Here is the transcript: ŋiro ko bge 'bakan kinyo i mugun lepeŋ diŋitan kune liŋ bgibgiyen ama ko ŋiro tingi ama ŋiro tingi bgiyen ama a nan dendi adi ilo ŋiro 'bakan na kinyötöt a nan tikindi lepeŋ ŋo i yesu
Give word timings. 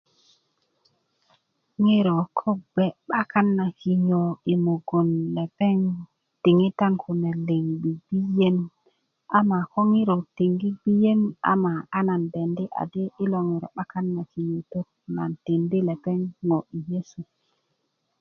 ŋiro 1.83 2.17
ko 2.37 2.49
bge 2.73 2.87
'bakan 3.07 3.47
kinyo 3.81 4.23
i 4.53 4.55
mugun 4.65 5.09
lepeŋ 5.35 5.77
diŋitan 6.43 6.93
kune 7.03 7.31
liŋ 7.47 7.65
bgibgiyen 7.81 8.57
ama 9.39 9.59
ko 9.71 9.79
ŋiro 9.91 10.15
tingi 10.37 10.69
ama 10.71 10.79
ŋiro 10.79 10.79
tingi 10.79 10.79
bgiyen 10.79 11.21
ama 11.51 11.73
a 11.97 11.99
nan 12.07 12.21
dendi 12.33 12.65
adi 12.81 13.03
ilo 13.23 13.39
ŋiro 13.49 13.67
'bakan 13.75 14.05
na 14.15 14.23
kinyötöt 14.31 14.87
a 14.91 14.93
nan 15.15 15.31
tikindi 15.43 15.77
lepeŋ 15.87 16.19
ŋo 16.47 16.57
i 16.77 16.79
yesu 16.89 17.21